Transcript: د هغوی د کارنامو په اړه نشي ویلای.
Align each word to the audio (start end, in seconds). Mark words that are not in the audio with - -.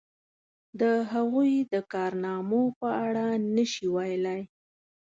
د 0.79 0.81
هغوی 1.11 1.51
د 1.73 1.75
کارنامو 1.93 2.63
په 2.79 2.87
اړه 3.05 3.25
نشي 3.55 3.87
ویلای. 3.95 4.41